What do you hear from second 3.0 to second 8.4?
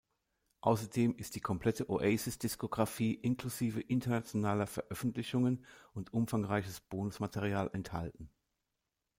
inklusive internationaler Veröffentlichungen und umfangreiches Bonusmaterial enthalten.